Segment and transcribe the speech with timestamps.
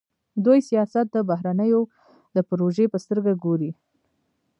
[0.45, 1.81] دوی سیاست د بهرنیو
[2.35, 3.71] د پروژې په سترګه ګوري.